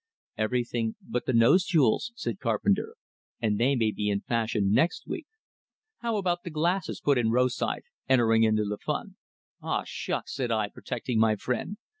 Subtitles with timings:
[0.35, 2.95] "Everything but the nose jewels," said Carpenter,
[3.39, 5.27] "and they may be in fashion next week."
[5.99, 9.17] "How about the glasses?" put in Rosythe, entering into the fun.
[9.61, 11.77] "Oh, shucks!" said I, protecting my friend.